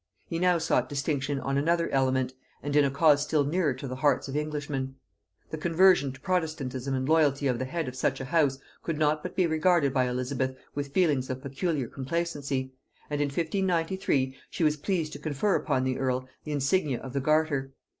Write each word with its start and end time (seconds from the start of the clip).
He 0.25 0.39
now 0.39 0.57
sought 0.57 0.89
distinction 0.89 1.39
on 1.39 1.59
another 1.59 1.87
element, 1.91 2.33
and 2.63 2.75
in 2.75 2.83
a 2.83 2.89
cause 2.89 3.21
still 3.21 3.45
nearer 3.45 3.75
to 3.75 3.87
the 3.87 3.97
hearts 3.97 4.27
of 4.27 4.35
Englishmen. 4.35 4.95
The 5.51 5.59
conversion 5.59 6.11
to 6.11 6.19
protestantism 6.19 6.95
and 6.95 7.07
loyalty 7.07 7.45
of 7.45 7.59
the 7.59 7.65
head 7.65 7.87
of 7.87 7.95
such 7.95 8.19
a 8.19 8.25
house 8.25 8.57
could 8.81 8.97
not 8.97 9.21
but 9.21 9.35
be 9.35 9.45
regarded 9.45 9.93
by 9.93 10.05
Elizabeth 10.09 10.55
with 10.73 10.87
feelings 10.91 11.29
of 11.29 11.43
peculiar 11.43 11.87
complacency, 11.87 12.73
and 13.11 13.21
in 13.21 13.27
1593 13.27 14.35
she 14.49 14.63
was 14.63 14.75
pleased 14.75 15.13
to 15.13 15.19
confer 15.19 15.53
upon 15.53 15.83
the 15.83 15.99
earl 15.99 16.27
the 16.45 16.51
insignia 16.51 16.99
of 16.99 17.13
the 17.13 17.21
garter. 17.21 17.71